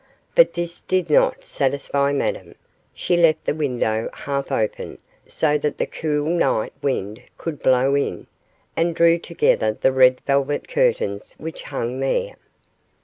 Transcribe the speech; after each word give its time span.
But 0.33 0.55
this 0.55 0.81
did 0.81 1.11
not 1.11 1.45
satisfy 1.45 2.11
Madame; 2.11 2.55
she 2.91 3.15
left 3.15 3.45
the 3.45 3.53
window 3.53 4.09
half 4.11 4.51
open, 4.51 4.97
so 5.27 5.59
that 5.59 5.77
the 5.77 5.85
cool 5.85 6.25
night 6.25 6.73
wind 6.81 7.21
could 7.37 7.61
blow 7.61 7.93
in, 7.93 8.25
and 8.75 8.95
drew 8.95 9.19
together 9.19 9.77
the 9.79 9.91
red 9.91 10.19
velvet 10.21 10.67
curtains 10.67 11.33
which 11.37 11.61
hung 11.65 11.99
there. 11.99 12.33